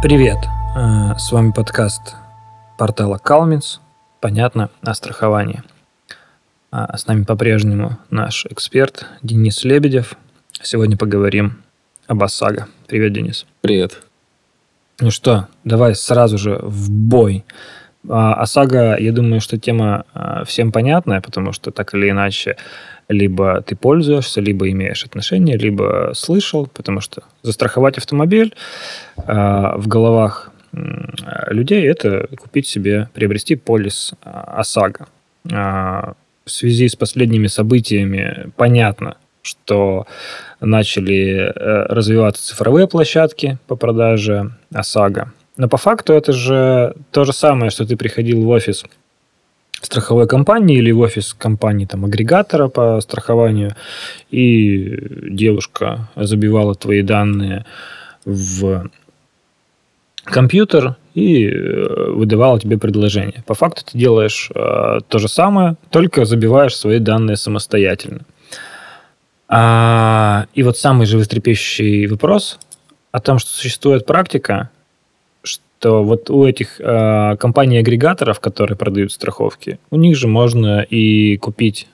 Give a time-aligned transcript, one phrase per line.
[0.00, 0.38] Привет!
[0.76, 2.14] Э, с вами подкаст
[2.78, 3.80] портала Калминс.
[4.20, 5.64] Понятно о страховании.
[6.70, 10.14] А с нами по-прежнему наш эксперт Денис Лебедев.
[10.62, 11.64] Сегодня поговорим
[12.06, 12.68] об ОСАГО.
[12.86, 13.44] Привет, Денис.
[13.60, 14.04] Привет.
[15.00, 17.44] Ну что, давай сразу же в бой.
[18.08, 22.56] А, ОСАГО, я думаю, что тема а, всем понятная, потому что так или иначе
[23.08, 28.54] либо ты пользуешься, либо имеешь отношение, либо слышал, потому что застраховать автомобиль
[29.16, 35.08] в головах людей– это купить себе, приобрести полис ОСАГО.
[35.44, 36.14] В
[36.44, 40.06] связи с последними событиями понятно, что
[40.60, 45.32] начали э, развиваться цифровые площадки по продаже ОСАГО.
[45.56, 48.84] Но по факту это же то же самое, что ты приходил в офис
[49.80, 53.74] страховой компании или в офис компании там агрегатора по страхованию,
[54.30, 54.98] и
[55.30, 57.64] девушка забивала твои данные
[58.24, 58.90] в
[60.24, 63.42] компьютер и э, выдавала тебе предложение.
[63.46, 68.20] По факту ты делаешь э, то же самое, только забиваешь свои данные самостоятельно.
[69.48, 72.58] А, и вот самый животрепещущий вопрос
[73.12, 74.70] о том, что существует практика,
[75.78, 81.86] что вот у этих э, компаний-агрегаторов, которые продают страховки, у них же можно и купить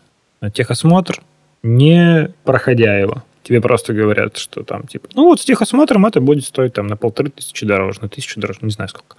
[0.55, 1.23] техосмотр,
[1.63, 3.23] не проходя его.
[3.43, 6.97] Тебе просто говорят, что там, типа, ну вот с техосмотром это будет стоить там на
[6.97, 9.17] полторы тысячи дороже, на тысячу дороже, не знаю сколько.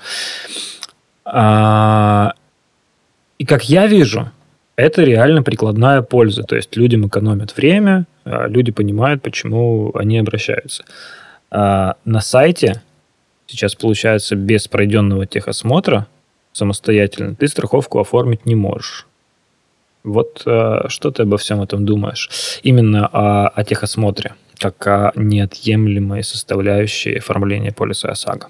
[1.26, 2.34] А,
[3.38, 4.32] и как я вижу,
[4.76, 6.42] это реально прикладная польза.
[6.42, 10.86] То есть людям экономят время, а люди понимают, почему они обращаются.
[11.52, 12.82] А на сайте
[13.48, 16.08] сейчас получается без пройденного техосмотра
[16.54, 19.08] самостоятельно ты страховку оформить не можешь.
[20.04, 22.30] Вот а, что ты обо всем этом думаешь?
[22.64, 28.50] Именно о, о техосмотре, как о неотъемлемой составляющей оформления полиса ОСАГО.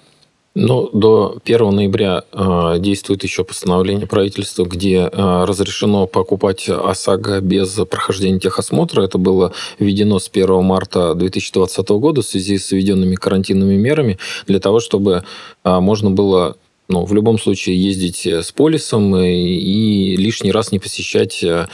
[0.58, 7.74] Ну, до 1 ноября э, действует еще постановление правительства, где э, разрешено покупать ОСАГО без
[7.90, 9.02] прохождения техосмотра.
[9.02, 14.62] Это было введено с 1 марта 2020 года в связи с введенными карантинными мерами для
[14.62, 15.26] того, чтобы
[15.66, 16.56] э, можно было
[16.88, 21.68] ну, в любом случае ездить с полисом и, и лишний раз не посещать э,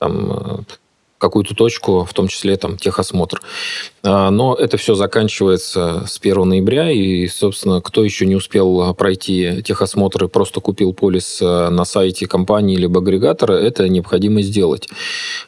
[0.00, 0.66] там,
[1.18, 3.40] какую-то точку, в том числе там техосмотр.
[4.06, 9.62] А, но это все заканчивается с 1 ноября, и, собственно, кто еще не успел пройти
[9.64, 14.88] техосмотр и просто купил полис э, на сайте компании либо агрегатора, это необходимо сделать.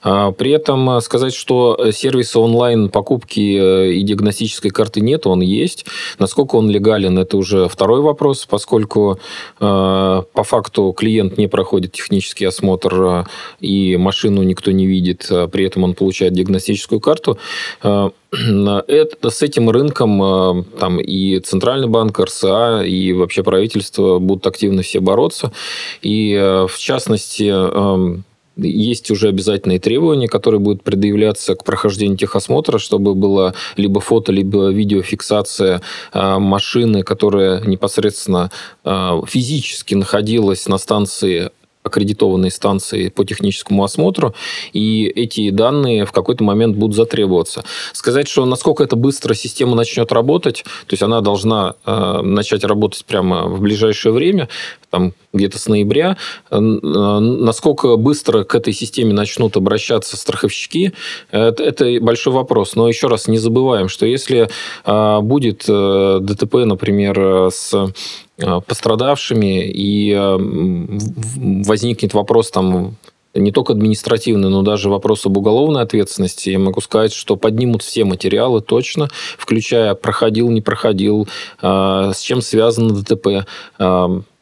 [0.02, 5.86] А, при этом сказать, что сервиса онлайн покупки э, и диагностической карты нет, он есть.
[6.18, 9.18] Насколько он легален, это уже второй вопрос, поскольку
[9.58, 13.26] по факту клиент не проходит технический осмотр
[13.60, 17.38] и машину никто не видит, при этом он получает диагностическую карту,
[18.30, 24.82] это, с этим рынком э, там и Центральный банк, РСА, и вообще правительство будут активно
[24.82, 25.52] все бороться.
[26.02, 28.24] И, э, в частности, эм,
[28.56, 34.68] есть уже обязательные требования, которые будут предъявляться к прохождению техосмотра, чтобы была либо фото, либо
[34.70, 35.80] видеофиксация
[36.12, 38.50] машины, которая непосредственно
[38.84, 41.52] физически находилась на станции
[41.82, 44.34] аккредитованные станции по техническому осмотру,
[44.72, 47.64] и эти данные в какой-то момент будут затребоваться.
[47.92, 53.04] Сказать, что насколько это быстро система начнет работать, то есть она должна э, начать работать
[53.04, 54.48] прямо в ближайшее время,
[54.90, 56.16] там где-то с ноября,
[56.50, 60.92] э, насколько быстро к этой системе начнут обращаться страховщики,
[61.30, 62.76] это, большой вопрос.
[62.76, 64.48] Но еще раз не забываем, что если
[64.84, 67.74] э, будет э, ДТП, например, с
[68.40, 70.36] Э, пострадавшими, и э,
[71.66, 72.94] возникнет вопрос там
[73.34, 78.04] не только административный, но даже вопрос об уголовной ответственности, я могу сказать, что поднимут все
[78.04, 81.26] материалы точно, включая проходил, не проходил,
[81.60, 83.48] э, с чем связано ДТП,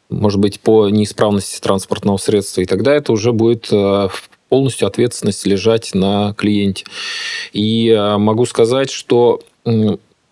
[0.09, 3.71] может быть, по неисправности транспортного средства, и тогда это уже будет
[4.49, 6.85] полностью ответственность лежать на клиенте.
[7.51, 9.41] И могу сказать, что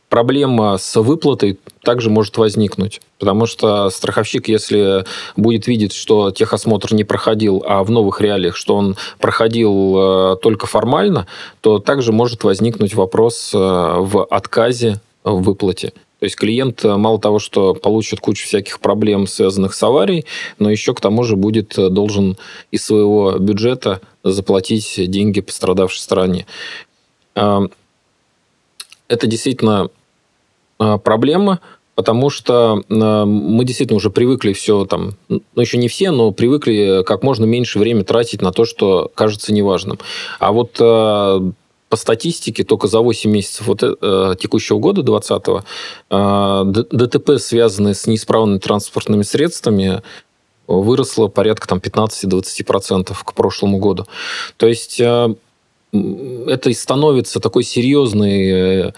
[0.09, 3.01] проблема с выплатой также может возникнуть.
[3.19, 5.05] Потому что страховщик, если
[5.35, 10.67] будет видеть, что техосмотр не проходил, а в новых реалиях, что он проходил э, только
[10.67, 11.27] формально,
[11.61, 15.91] то также может возникнуть вопрос э, в отказе в выплате.
[16.25, 20.25] То есть клиент э, мало того, что получит кучу всяких проблем, связанных с аварией,
[20.57, 22.35] но еще к тому же будет должен
[22.71, 26.47] из своего бюджета заплатить деньги пострадавшей стороне.
[27.35, 27.69] Это
[29.07, 29.89] действительно
[30.79, 31.59] а, проблема,
[31.93, 37.21] потому что мы действительно уже привыкли все там, ну еще не все, но привыкли как
[37.21, 39.99] можно меньше времени тратить на то, что кажется неважным.
[40.39, 40.81] А вот
[41.95, 45.63] по статистике только за 8 месяцев вот, э, текущего года, 2020,
[46.09, 50.01] э, ДТП, связанные с неисправными транспортными средствами,
[50.67, 54.05] выросло порядка там, 15-20% к прошлому году.
[54.57, 55.35] То есть э,
[55.93, 58.93] это становится такой серьезной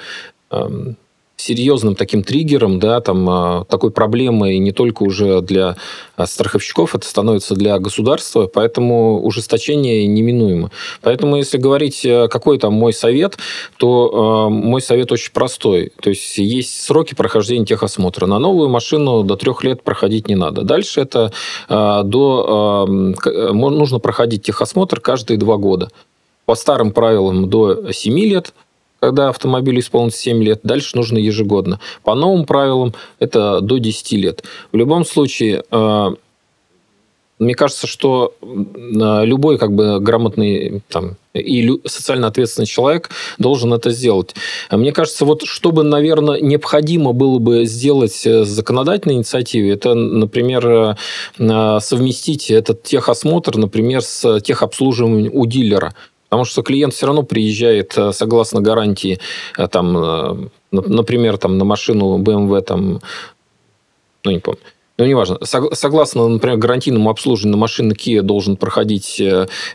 [0.50, 0.98] эм,
[1.38, 5.78] серьезным таким триггером, да, там, а, такой проблемой не только уже для
[6.16, 10.72] а, страховщиков, это становится для государства, поэтому ужесточение неминуемо.
[11.02, 13.38] Поэтому, если говорить, э, какой там мой совет,
[13.78, 15.92] то э, мой совет очень простой.
[16.02, 18.26] То есть, есть сроки прохождения техосмотра.
[18.26, 20.64] На новую машину до трех лет проходить не надо.
[20.64, 21.32] Дальше это
[21.70, 22.88] э, до,
[23.24, 25.90] э, нужно проходить техосмотр каждые два года.
[26.46, 28.54] По старым правилам до 7 лет,
[29.00, 31.80] когда автомобилю исполнится 7 лет, дальше нужно ежегодно.
[32.04, 34.44] По новым правилам это до 10 лет.
[34.72, 36.08] В любом случае, э,
[37.40, 43.92] мне кажется, что э, любой как бы грамотный там, и социально ответственный человек должен это
[43.92, 44.34] сделать.
[44.72, 50.98] Мне кажется, вот чтобы, наверное, необходимо было бы сделать э, с законодательной инициативой, это, например,
[51.38, 55.94] совместить этот техосмотр, например, с техобслуживанием у дилера.
[56.30, 59.20] Потому что клиент все равно приезжает э, согласно гарантии,
[59.58, 63.02] э, там, э, например, там, на машину BMW, там,
[64.26, 64.60] ну, не помню,
[64.98, 65.38] ну, неважно.
[65.44, 69.22] Согласно, например, гарантийному обслуживанию машины Kia должен проходить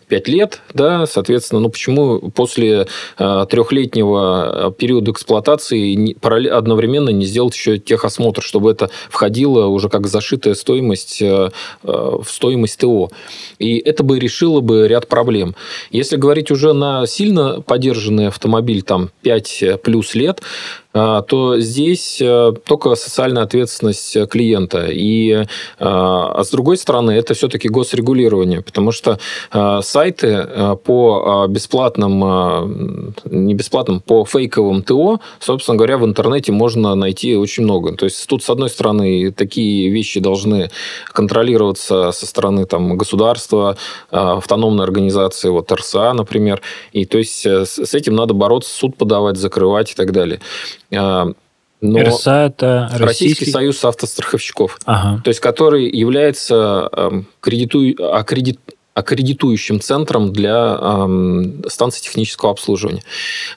[0.09, 2.87] 5 лет, да, соответственно, ну, почему после
[3.17, 6.17] трехлетнего периода эксплуатации
[6.49, 13.11] одновременно не сделать еще техосмотр, чтобы это входило уже как зашитая стоимость в стоимость ТО.
[13.59, 15.55] И это бы решило бы ряд проблем.
[15.91, 20.43] Если говорить уже на сильно поддержанный автомобиль, там 5 плюс лет,
[20.93, 24.87] то здесь э, только социальная ответственность клиента.
[24.91, 25.45] И
[25.79, 29.19] а, а с другой стороны, это все-таки госрегулирование, потому что
[29.51, 30.47] а, сайты
[30.85, 37.97] по бесплатным, не бесплатным, по фейковым ТО, собственно говоря, в интернете можно найти очень много.
[37.97, 40.71] То есть тут, с одной стороны, такие вещи должны
[41.13, 43.77] контролироваться со стороны там, государства,
[44.11, 46.61] автономной организации, вот РСА, например.
[46.93, 50.41] И то есть э, с этим надо бороться, суд подавать, закрывать и так далее.
[50.95, 51.33] А,
[51.81, 55.21] но РСА это Российский, Российский союз автостраховщиков, ага.
[55.23, 57.81] то есть который является эм, кредиту...
[58.13, 58.61] аккредит
[58.95, 63.03] аккредитующим центром для э, станций технического обслуживания.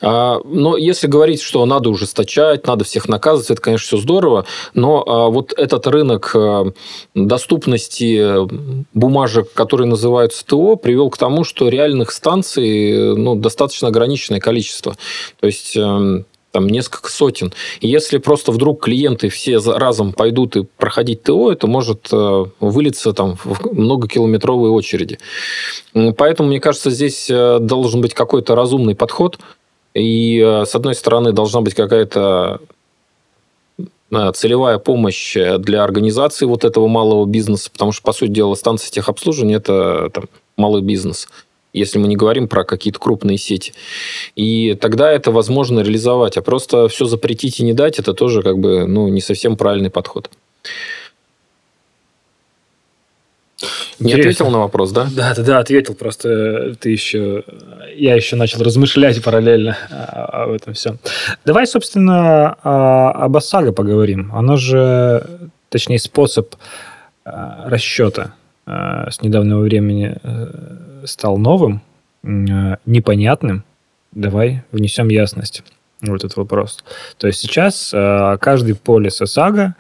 [0.02, 5.04] А, но если говорить, что надо ужесточать, надо всех наказывать, это, конечно, все здорово, но
[5.06, 6.72] а, вот этот рынок а,
[7.16, 8.48] доступности
[8.94, 14.96] бумажек, которые называются ТО, привел к тому, что реальных станций ну, достаточно ограниченное количество.
[15.40, 16.24] То есть э,
[16.56, 17.52] там несколько сотен.
[17.82, 23.12] И если просто вдруг клиенты все разом пойдут и проходить ТО, это может э, вылиться
[23.12, 25.20] там в многокилометровые очереди.
[26.18, 29.38] Поэтому, мне кажется, здесь э, должен быть какой-то разумный подход.
[29.94, 32.62] И, э, с одной стороны, должна быть какая-то
[34.34, 39.58] целевая помощь для организации вот этого малого бизнеса, потому что, по сути дела, станция техобслуживания–
[39.58, 40.26] это там,
[40.56, 41.28] малый бизнес
[41.76, 43.74] если мы не говорим про какие-то крупные сети.
[44.36, 46.38] И тогда это возможно реализовать.
[46.38, 49.90] А просто все запретить и не дать, это тоже как бы ну, не совсем правильный
[49.90, 50.30] подход.
[54.00, 55.08] Не ответил на вопрос, да?
[55.12, 55.96] Да, да, да, ответил.
[55.96, 57.44] Просто ты еще,
[57.96, 61.00] я еще начал размышлять параллельно об этом всем.
[61.46, 64.32] Давай, собственно, об ОСАГО поговорим.
[64.34, 66.56] Оно же, точнее, способ
[67.24, 71.82] а, расчета а, с недавнего времени э, стал новым,
[72.24, 73.64] э, непонятным,
[74.12, 75.64] давай внесем ясность
[76.02, 76.84] в этот вопрос.
[77.18, 79.76] То есть сейчас э, каждый полис ОСАГО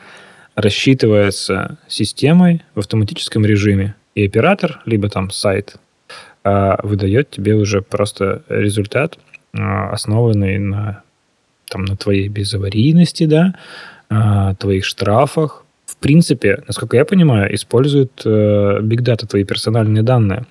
[0.56, 3.96] рассчитывается системой в автоматическом режиме.
[4.13, 5.75] И оператор, либо там сайт,
[6.44, 9.18] э, выдает тебе уже просто результат,
[9.51, 11.01] основанный на,
[11.70, 15.64] там, на твоей безаварийности, да, твоих штрафах.
[15.99, 20.45] В принципе, насколько я понимаю, используют Big Data твои персональные данные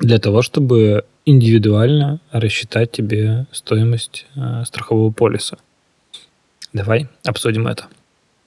[0.00, 5.56] для того, чтобы индивидуально рассчитать тебе стоимость э, страхового полиса.
[6.72, 7.86] Давай обсудим это.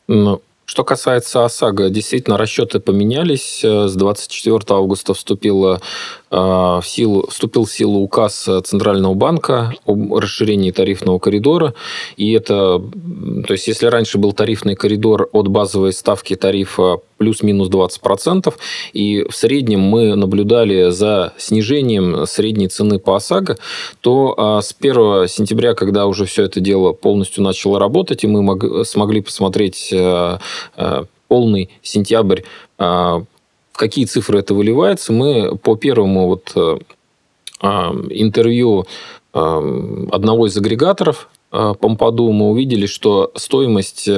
[0.08, 3.64] Ну, что касается ОСАГО, действительно, расчеты поменялись.
[3.64, 5.82] С 24 августа вступила
[6.30, 11.74] в силу, вступил в силу указ Центрального банка об расширении тарифного коридора.
[12.18, 12.82] И это,
[13.48, 18.54] то есть, если раньше был тарифный коридор от базовой ставки тарифа плюс-минус 20%,
[18.94, 23.58] и в среднем мы наблюдали за снижением средней цены по ОСАГО,
[24.02, 28.86] то а, с 1 сентября, когда уже все это дело полностью начало работать, и мы
[28.86, 30.40] смогли посмотреть а,
[31.28, 32.42] полный сентябрь
[33.78, 36.78] в какие цифры это выливается, мы по первому вот э,
[37.62, 38.88] а, интервью
[39.34, 44.10] одного из агрегаторов, Помпаду, мы увидели, что стоимость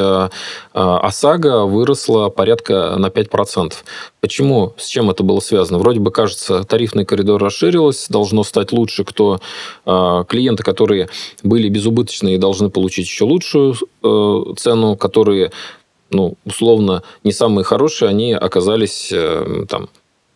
[0.72, 3.74] ОСАГО выросла порядка на 5%.
[4.22, 4.74] Почему?
[4.78, 5.78] С чем это было связано?
[5.78, 9.42] Вроде бы кажется, тарифный коридор расширился, должно стать лучше, кто
[9.84, 11.10] клиенты, которые
[11.44, 15.52] были безубыточные, должны получить еще лучшую э, цену, которые
[16.12, 19.90] ну, условно, не самые хорошие, они оказались э, там,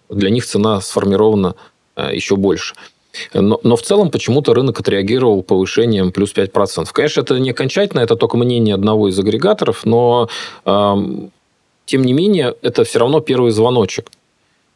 [0.10, 1.56] для них цена сформирована
[1.96, 2.76] э, еще больше.
[3.34, 6.88] Но, но в целом почему-то рынок отреагировал повышением плюс 5%.
[6.92, 10.30] Конечно, это не окончательно, это только мнение одного из агрегаторов, но
[10.66, 10.96] э,
[11.86, 14.10] тем не менее это все равно первый звоночек.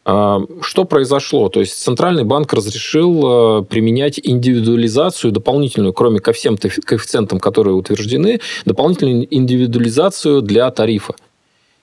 [0.09, 1.49] А, что произошло?
[1.49, 8.39] То есть Центральный банк разрешил э, применять индивидуализацию дополнительную, кроме ко всем коэффициентам, которые утверждены,
[8.63, 11.13] дополнительную индивидуализацию для тарифа.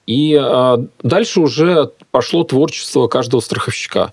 [0.07, 4.11] И а, дальше уже пошло творчество каждого страховщика.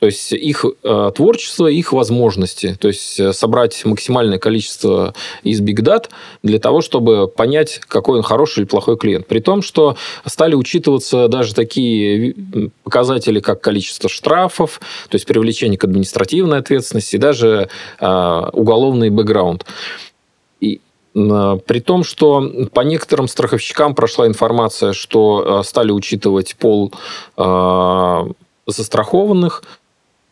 [0.00, 2.76] То есть их э, творчество, их возможности.
[2.80, 6.06] То есть э, собрать максимальное количество из Big Data
[6.42, 9.26] для того, чтобы понять, какой он хороший или плохой клиент.
[9.26, 12.34] При том, что стали учитываться даже такие
[12.82, 14.80] показатели, как количество штрафов,
[15.10, 17.68] то есть привлечение к административной ответственности, даже
[18.00, 19.66] э, уголовный бэкграунд.
[20.60, 20.80] И
[21.12, 26.92] при том, что по некоторым страховщикам прошла информация, что стали учитывать пол
[28.66, 29.64] застрахованных,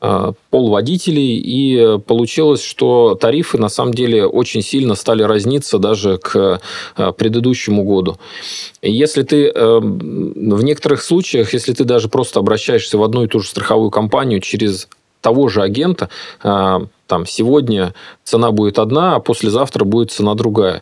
[0.01, 6.19] Э, пол водителей, и получилось, что тарифы на самом деле очень сильно стали разниться даже
[6.19, 6.61] к
[6.97, 8.17] э, предыдущему году.
[8.81, 13.41] Если ты э, в некоторых случаях, если ты даже просто обращаешься в одну и ту
[13.41, 14.89] же страховую компанию через
[15.21, 20.81] того же агента, там сегодня цена будет одна, а послезавтра будет цена другая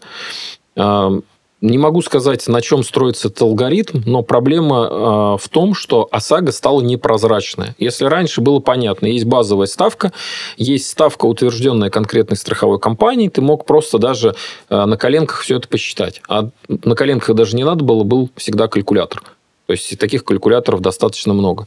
[1.61, 6.53] не могу сказать, на чем строится этот алгоритм, но проблема э, в том, что ОСАГО
[6.53, 7.75] стала непрозрачная.
[7.79, 10.13] Если раньше было понятно, есть базовая ставка,
[10.59, 14.35] есть ставка, утвержденная конкретной страховой компанией, ты мог просто даже
[14.69, 16.21] э, на коленках все это посчитать.
[16.29, 19.23] А на коленках даже не надо было, был всегда калькулятор.
[19.67, 21.67] То есть таких калькуляторов достаточно много.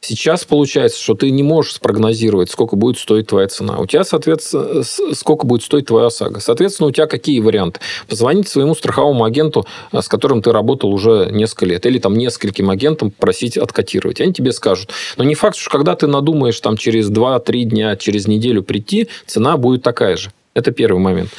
[0.00, 3.78] Сейчас получается, что ты не можешь спрогнозировать, сколько будет стоить твоя цена.
[3.78, 4.82] У тебя, соответственно,
[5.14, 6.40] сколько будет стоить твоя ОСАГО.
[6.40, 7.80] Соответственно, у тебя какие варианты?
[8.08, 12.70] Позвонить своему страховому агенту, э, с которым ты работал уже несколько лет, или там нескольким
[12.70, 14.20] агентам просить откотировать.
[14.20, 14.92] Они тебе скажут.
[15.16, 19.56] Но не факт, что когда ты надумаешь там через 2-3 дня, через неделю прийти, цена
[19.56, 20.30] будет такая же.
[20.58, 21.30] Это первый момент.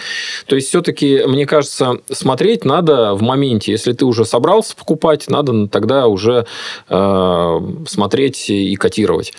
[0.45, 3.73] То есть, все-таки, мне кажется, смотреть надо в моменте.
[3.73, 6.45] Если ты уже собрался покупать, надо тогда уже
[6.87, 9.33] э, смотреть и котировать.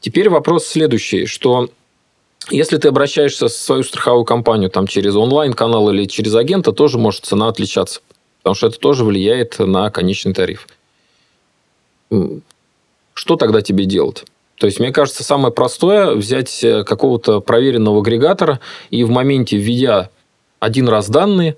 [0.00, 1.70] Теперь вопрос следующий, что
[2.50, 7.24] если ты обращаешься в свою страховую компанию там, через онлайн-канал или через агента, тоже может
[7.24, 8.00] цена отличаться.
[8.42, 10.68] Потому что это тоже влияет на конечный тариф.
[13.14, 14.24] Что тогда тебе делать?
[14.58, 18.60] То есть, мне кажется, самое простое взять э, какого-то проверенного агрегатора
[18.90, 20.10] и в моменте, введя
[20.60, 21.56] один раз данные,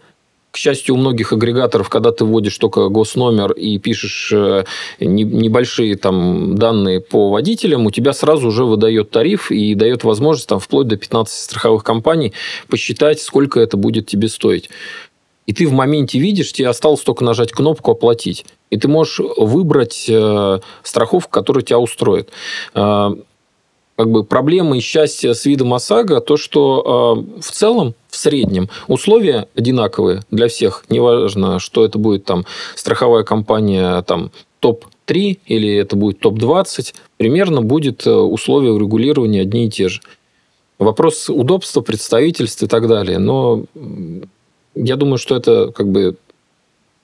[0.50, 4.64] к счастью, у многих агрегаторов, когда ты вводишь только госномер и пишешь э,
[4.98, 10.58] небольшие там данные по водителям, у тебя сразу уже выдает тариф и дает возможность там,
[10.58, 12.32] вплоть до 15 страховых компаний
[12.68, 14.70] посчитать, сколько это будет тебе стоить.
[15.48, 18.44] И ты в моменте видишь, тебе осталось только нажать кнопку «Оплатить».
[18.68, 22.28] И ты можешь выбрать э, страховку, которая тебя устроит.
[22.74, 23.08] Э,
[23.96, 28.68] как бы проблема и счастье с видом ОСАГО то, что э, в целом, в среднем,
[28.88, 30.84] условия одинаковые для всех.
[30.90, 38.06] Неважно, что это будет там страховая компания там, топ-3 или это будет топ-20, примерно будет
[38.06, 40.02] условия урегулирования одни и те же.
[40.78, 43.18] Вопрос удобства, представительств и так далее.
[43.18, 43.64] Но
[44.84, 46.16] я думаю, что это как бы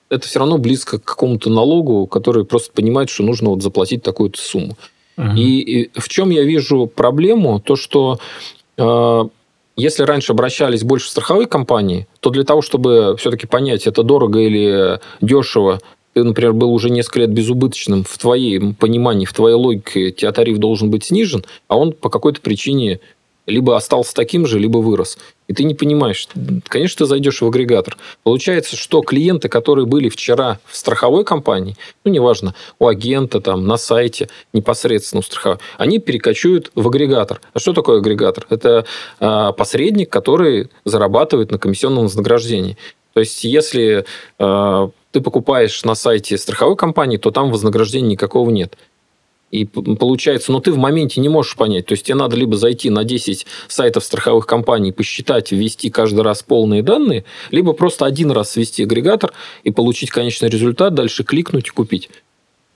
[0.09, 4.39] это все равно близко к какому-то налогу, который просто понимает, что нужно вот заплатить такую-то
[4.39, 4.77] сумму.
[5.17, 5.35] Угу.
[5.35, 8.19] И, и в чем я вижу проблему, то что
[8.77, 9.23] э,
[9.75, 14.99] если раньше обращались больше страховые компании, то для того, чтобы все-таки понять, это дорого или
[15.21, 15.79] дешево,
[16.13, 20.59] ты, например, был уже несколько лет безубыточным в твоей понимании, в твоей логике, тебя тариф
[20.59, 23.01] должен быть снижен, а он по какой-то причине
[23.45, 25.17] либо остался таким же, либо вырос.
[25.47, 26.27] И ты не понимаешь,
[26.67, 27.97] конечно, ты зайдешь в агрегатор.
[28.23, 33.77] Получается, что клиенты, которые были вчера в страховой компании, ну, неважно, у агента, там, на
[33.77, 37.41] сайте, непосредственно у страховой, они перекочуют в агрегатор.
[37.53, 38.47] А что такое агрегатор?
[38.49, 38.85] Это
[39.19, 42.77] э, посредник, который зарабатывает на комиссионном вознаграждении.
[43.13, 44.05] То есть, если
[44.39, 48.75] э, ты покупаешь на сайте страховой компании, то там вознаграждения никакого нет.
[49.55, 51.85] И получается, но ты в моменте не можешь понять.
[51.85, 56.43] То есть тебе надо либо зайти на 10 сайтов страховых компаний, посчитать, ввести каждый раз
[56.43, 59.31] полные данные, либо просто один раз свести агрегатор
[59.63, 62.09] и получить конечный результат, дальше кликнуть и купить.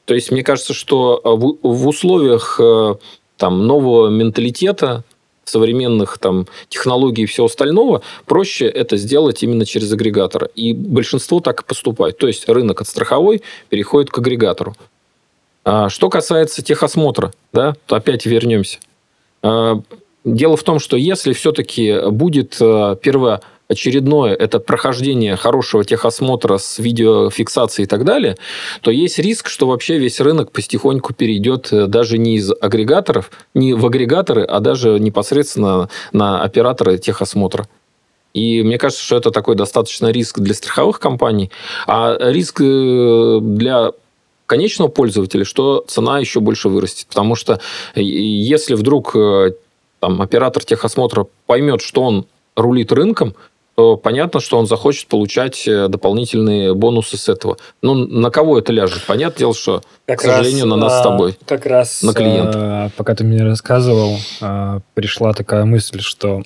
[0.05, 2.95] То есть мне кажется, что в, в условиях э,
[3.37, 5.03] там, нового менталитета
[5.43, 10.49] современных там технологий и всего остального, проще это сделать именно через агрегатор.
[10.55, 12.17] И большинство так и поступает.
[12.17, 14.75] То есть рынок от страховой переходит к агрегатору.
[15.71, 18.79] А что касается техосмотра, да, опять вернемся.
[19.43, 19.79] А,
[20.25, 26.79] дело в том, что если все-таки будет э, первое очередное это прохождение хорошего техосмотра с
[26.79, 28.35] видеофиксацией и так далее,
[28.81, 33.75] то есть риск, что вообще весь рынок потихоньку перейдет э, даже не из агрегаторов, не
[33.75, 37.67] в агрегаторы, а даже непосредственно на операторы техосмотра.
[38.33, 41.51] И мне кажется, что это такой достаточно риск для страховых компаний,
[41.85, 43.91] а риск э, для
[44.49, 47.07] конечного пользователя, что цена еще больше вырастет.
[47.07, 47.61] Потому что
[47.95, 49.15] э, если вдруг
[49.99, 52.25] там, оператор техосмотра поймет, что он
[52.55, 53.35] рулит рынком,
[53.79, 57.57] то понятно, что он захочет получать э, дополнительные бонусы с этого.
[57.81, 59.05] Ну, на кого это ляжет?
[59.07, 61.37] Понятное дело, что, как к сожалению, на нас с тобой.
[61.45, 62.57] Как раз на клиента.
[62.57, 66.43] А, пока ты мне рассказывал, а, пришла такая мысль, что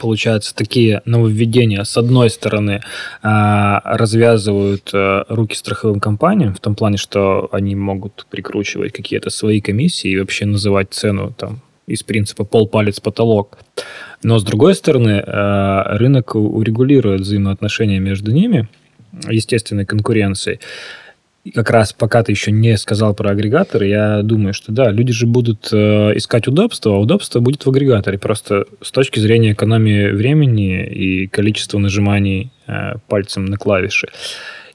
[0.00, 2.82] получается, такие нововведения, с одной стороны,
[3.22, 4.90] а, развязывают
[5.28, 10.46] руки страховым компаниям, в том плане, что они могут прикручивать какие-то свои комиссии и вообще
[10.46, 13.58] называть цену там из принципа пол-палец потолок.
[14.22, 18.68] Но с другой стороны, э, рынок урегулирует взаимоотношения между ними,
[19.28, 20.60] естественной конкуренцией.
[21.54, 25.26] Как раз пока ты еще не сказал про агрегаторы, я думаю, что да, люди же
[25.26, 28.18] будут э, искать удобство, а удобство будет в агрегаторе.
[28.18, 34.08] Просто с точки зрения экономии времени и количества нажиманий э, пальцем на клавиши.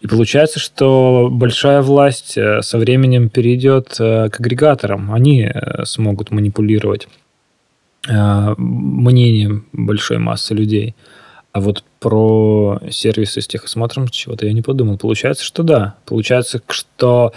[0.01, 5.11] И получается, что большая власть со временем перейдет к агрегаторам.
[5.11, 5.51] Они
[5.85, 7.07] смогут манипулировать
[8.07, 10.95] Э, мнением большой массы людей.
[11.57, 14.99] А вот про сервисы с техосмотром чего-то я не подумал.
[14.99, 15.95] Получается, что да.
[16.05, 17.33] Получается, что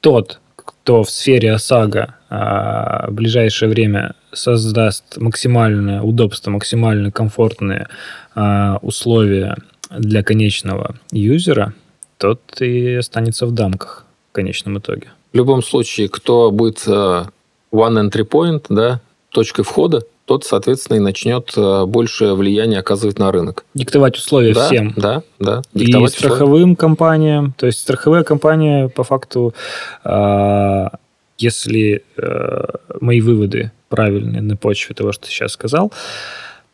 [0.00, 7.88] тот, кто в сфере ОСАГО а, в ближайшее время создаст максимальное удобство, максимально комфортные
[8.36, 9.56] а, условия
[9.90, 11.74] для конечного юзера,
[12.18, 15.08] тот и останется в дамках в конечном итоге.
[15.32, 17.24] В любом случае, кто будет э,
[17.72, 23.30] one entry point, да, точкой входа, тот, соответственно, и начнет э, большее влияние оказывать на
[23.30, 23.64] рынок.
[23.74, 24.92] Диктовать условия да, всем.
[24.96, 25.62] Да, да.
[25.72, 26.76] Диктовать и страховым условия.
[26.76, 27.54] компаниям.
[27.56, 29.54] То есть страховые компании, по факту,
[30.02, 30.90] а,
[31.38, 32.64] если э,
[33.00, 35.92] мои выводы правильные на почве того, что ты сейчас сказал,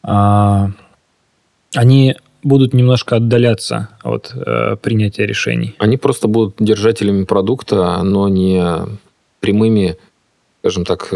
[0.02, 0.70] а,
[1.74, 5.74] они будут немножко отдаляться от э, принятия решений.
[5.78, 8.64] Они просто будут держателями продукта, но не
[9.40, 9.98] прямыми,
[10.60, 11.12] скажем так,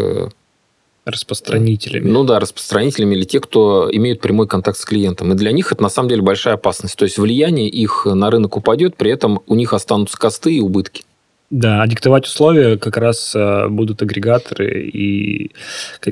[1.07, 2.11] распространителями.
[2.11, 5.33] Ну да, распространителями или те, кто имеют прямой контакт с клиентом.
[5.33, 6.97] И для них это на самом деле большая опасность.
[6.97, 11.05] То есть влияние их на рынок упадет, при этом у них останутся косты и убытки.
[11.49, 15.53] Да, а диктовать условия как раз э, будут агрегаторы и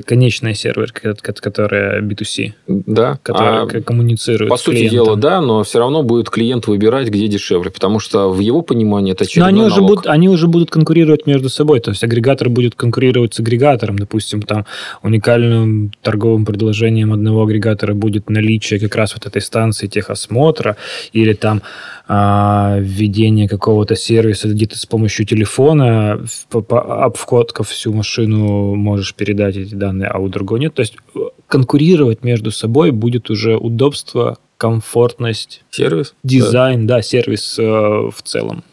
[0.05, 2.53] конечные серверы, которые B2C.
[2.67, 3.19] Да.
[3.21, 7.69] Которые а коммуницируют По сути дела, да, но все равно будет клиент выбирать, где дешевле,
[7.69, 9.73] потому что в его понимании это очередной но они налог.
[9.73, 13.99] Уже будут, они уже будут конкурировать между собой, то есть агрегатор будет конкурировать с агрегатором,
[13.99, 14.65] допустим, там
[15.03, 20.77] уникальным торговым предложением одного агрегатора будет наличие как раз вот этой станции техосмотра
[21.11, 21.61] или там
[22.07, 27.17] а, введение какого-то сервиса где-то с помощью телефона, об
[27.63, 30.73] всю машину можешь передать эти данные, а у другого нет.
[30.73, 35.63] То есть э, конкурировать между собой будет уже удобство, комфортность.
[35.71, 36.13] Сервис?
[36.23, 38.63] Дизайн, да, да сервис э, в целом.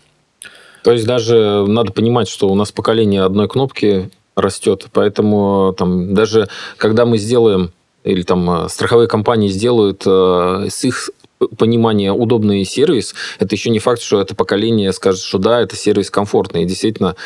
[0.85, 6.49] То есть даже надо понимать, что у нас поколение одной кнопки растет, поэтому там даже
[6.77, 7.73] когда мы сделаем
[8.05, 11.11] или там э, страховые компании сделают э, с их
[11.49, 16.11] понимание удобный сервис, это еще не факт, что это поколение скажет, что да, это сервис
[16.11, 16.63] комфортный.
[16.63, 17.17] И действительно,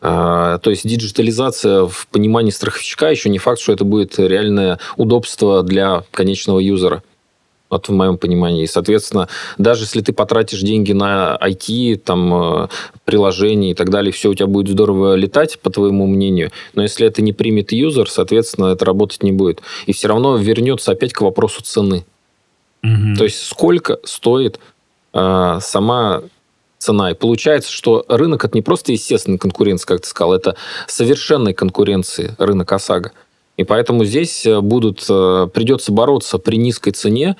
[0.00, 5.62] э, то есть диджитализация в понимании страховщика еще не факт, что это будет реальное удобство
[5.62, 7.02] для конечного юзера.
[7.70, 8.64] Вот в моем понимании.
[8.64, 12.68] И, соответственно, даже если ты потратишь деньги на IT, там, э,
[13.04, 17.06] приложения и так далее, все у тебя будет здорово летать, по твоему мнению, но если
[17.06, 19.60] это не примет юзер, соответственно, это работать не будет.
[19.86, 22.04] И все равно вернется опять к вопросу цены.
[22.84, 23.16] Угу.
[23.16, 24.60] То есть сколько стоит
[25.14, 26.22] э, сама
[26.78, 27.10] цена.
[27.10, 30.54] И получается, что рынок это не просто естественная конкуренция, как ты сказал, это
[30.86, 33.12] совершенной конкуренции рынок ОСАГО.
[33.56, 37.36] И поэтому здесь э, будут, э, придется бороться при низкой цене,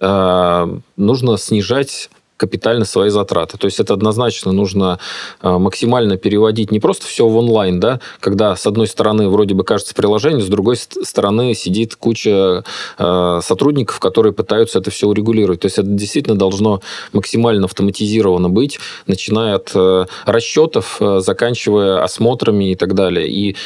[0.00, 3.58] э, нужно снижать капитально свои затраты.
[3.58, 4.98] То есть это однозначно нужно
[5.42, 9.62] а, максимально переводить не просто все в онлайн, да, когда с одной стороны вроде бы
[9.62, 12.64] кажется приложение, с другой стороны сидит куча
[12.96, 15.60] а, сотрудников, которые пытаются это все урегулировать.
[15.60, 16.80] То есть это действительно должно
[17.12, 23.28] максимально автоматизировано быть, начиная от э, расчетов, заканчивая осмотрами и так далее.
[23.28, 23.56] И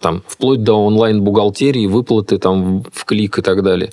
[0.00, 3.90] там, вплоть до онлайн-бухгалтерии, выплаты там в клик и так далее.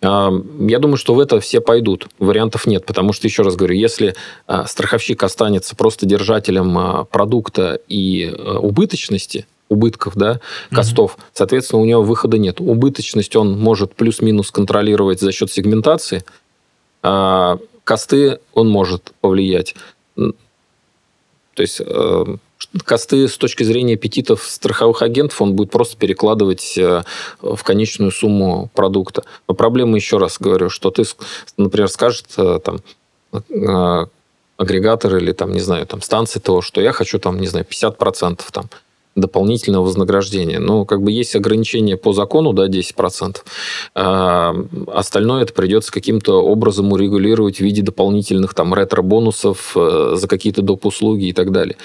[0.00, 2.08] А, я думаю, что в это все пойдут.
[2.18, 4.14] Вариантов нет, потому что, еще раз говорю, если
[4.46, 11.30] а, страховщик останется просто держателем а, продукта и убыточности, убытков, да, костов, mm-hmm.
[11.32, 12.60] соответственно, у него выхода нет.
[12.60, 16.24] Убыточность он может плюс-минус контролировать за счет сегментации,
[17.02, 19.74] а косты он может повлиять.
[20.14, 22.24] То есть э,
[22.84, 27.02] косты с точки зрения аппетитов страховых агентов он будет просто перекладывать э,
[27.40, 29.24] в конечную сумму продукта.
[29.48, 31.04] Но проблема, еще раз говорю, что ты,
[31.56, 32.80] например, скажет э, там
[33.32, 34.06] э,
[34.56, 38.40] агрегатор или там, не знаю, там станции того, что я хочу там, не знаю, 50%
[38.50, 38.70] там
[39.14, 40.58] дополнительного вознаграждения.
[40.58, 43.36] Но как бы есть ограничения по закону, да, 10%.
[43.94, 44.54] А
[44.86, 50.86] остальное это придется каким-то образом урегулировать в виде дополнительных там ретро-бонусов за какие-то доп.
[50.86, 51.76] услуги и так далее.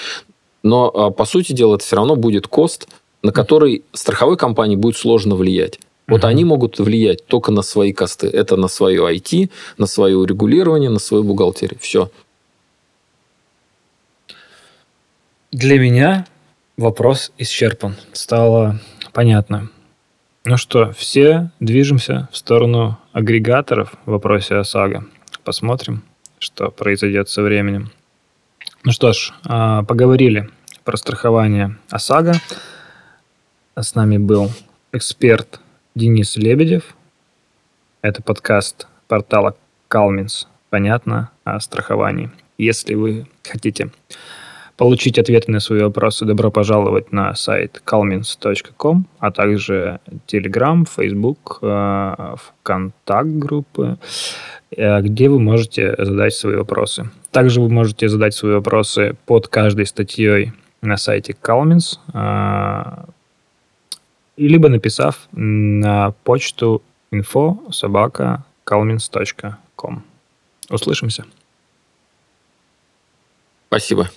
[0.64, 2.88] Но, а, по сути дела, это все равно будет кост,
[3.24, 5.80] на который страховой компании будет сложно влиять.
[6.08, 6.28] Вот uh-huh.
[6.28, 8.28] они могут влиять только на свои косты.
[8.28, 11.80] Это на свое IT, на свое урегулирование, на свою бухгалтерию.
[11.82, 12.10] Все.
[15.52, 16.28] Для меня
[16.78, 17.96] вопрос исчерпан.
[18.14, 18.80] Стало
[19.14, 19.70] понятно.
[20.46, 25.06] Ну что, все движемся в сторону агрегаторов в вопросе ОСАГО.
[25.44, 26.04] Посмотрим,
[26.40, 27.92] что произойдет со временем.
[28.88, 30.50] Ну что ж, а, поговорили
[30.86, 32.36] про страхование ОСАГО.
[33.76, 34.50] С нами был
[34.94, 35.60] эксперт
[35.94, 36.96] Денис Лебедев.
[38.02, 39.58] Это подкаст портала
[39.90, 40.48] Calmins.
[40.70, 42.32] Понятно о страховании.
[42.58, 43.92] Если вы хотите
[44.78, 52.36] получить ответы на свои вопросы, добро пожаловать на сайт calmins.com, а также Telegram, Facebook, э,
[52.38, 53.98] ВКонтакт группы,
[54.72, 57.10] э, где вы можете задать свои вопросы.
[57.32, 63.06] Также вы можете задать свои вопросы под каждой статьей на сайте Calmins, э,
[64.38, 70.04] либо написав на почту info собака calmins.com.
[70.70, 71.26] Услышимся.
[73.70, 74.08] Спасибо.